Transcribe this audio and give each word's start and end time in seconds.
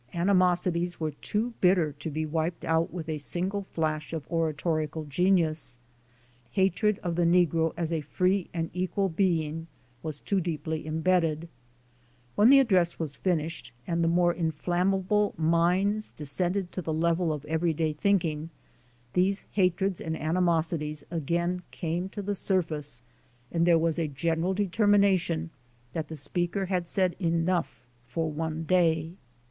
Animosities 0.15 0.99
were 0.99 1.11
too 1.11 1.53
bitter 1.61 1.91
to 1.91 2.09
be 2.09 2.25
wiped 2.25 2.65
out 2.65 2.91
with 2.91 3.07
a 3.07 3.19
single 3.19 3.67
flash 3.69 4.13
of 4.13 4.25
oratorical 4.31 5.05
genius; 5.05 5.77
hatred 6.49 6.97
of 7.03 7.15
the 7.15 7.21
negro 7.21 7.71
as 7.77 7.93
a 7.93 8.01
free 8.01 8.49
and 8.51 8.71
equal 8.73 9.09
being 9.09 9.67
was 10.01 10.19
too 10.19 10.41
deeply 10.41 10.87
imbedded. 10.87 11.47
When 12.33 12.49
the 12.49 12.57
voi.xv,Nos.3 12.63 12.65
4 12.65 12.65
J). 12.65 12.65
N. 12.65 12.65
Blazer. 12.65 12.65
581 12.65 12.65
address 12.65 12.97
was 12.99 13.15
finished 13.15 13.73
and 13.85 14.03
the 14.03 14.07
more 14.07 14.33
inflammable 14.33 15.35
minds 15.37 16.09
de 16.09 16.23
scended 16.23 16.71
to 16.71 16.81
the 16.81 16.91
level 16.91 17.31
of 17.31 17.45
everyday 17.45 17.93
thinking, 17.93 18.49
these 19.13 19.45
hatreds 19.51 20.01
and 20.01 20.17
animosities 20.19 21.03
again 21.11 21.61
came 21.69 22.09
to 22.09 22.23
the 22.23 22.33
surface, 22.33 23.03
and 23.51 23.67
there 23.67 23.77
was 23.77 23.99
a 23.99 24.07
gen 24.07 24.41
eral 24.41 24.55
determination 24.55 25.51
that 25.93 26.07
the 26.07 26.15
speaker 26.15 26.65
had 26.65 26.87
said 26.87 27.15
enough 27.19 27.85
for 28.07 28.31
one 28.31 28.63
day. 28.63 29.11